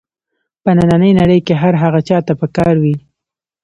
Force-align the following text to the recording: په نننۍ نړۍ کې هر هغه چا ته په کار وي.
په 0.63 0.69
نننۍ 0.77 1.11
نړۍ 1.19 1.39
کې 1.47 1.53
هر 1.61 1.73
هغه 1.83 1.99
چا 2.07 2.17
ته 2.27 2.33
په 2.39 2.47
کار 2.57 2.75
وي. 2.83 2.95